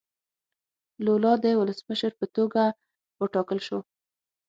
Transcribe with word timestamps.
لولا 1.05 1.33
د 1.43 1.45
ولسمشر 1.61 2.11
په 2.19 2.25
توګه 2.35 2.63
وټاکل 3.21 3.59
شو. 3.67 3.79